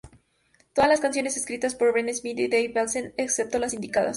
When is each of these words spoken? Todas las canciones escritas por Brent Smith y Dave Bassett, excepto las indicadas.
Todas 0.73 0.89
las 0.89 0.99
canciones 0.99 1.37
escritas 1.37 1.75
por 1.75 1.91
Brent 1.93 2.09
Smith 2.09 2.39
y 2.39 2.47
Dave 2.47 2.71
Bassett, 2.73 3.13
excepto 3.17 3.59
las 3.59 3.75
indicadas. 3.75 4.09